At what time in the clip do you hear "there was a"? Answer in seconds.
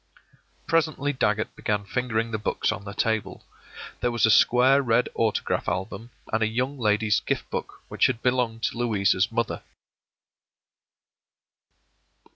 3.99-4.31